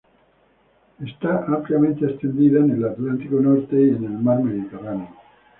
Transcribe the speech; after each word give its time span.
Está 1.05 1.45
ampliamente 1.45 2.05
extendida 2.07 2.59
en 2.61 2.71
el 2.71 2.85
Atlántico 2.85 3.39
norte 3.39 3.75
y 3.79 3.89
el 3.89 3.99
mar 3.99 4.39
Mediterráneo. 4.41 5.11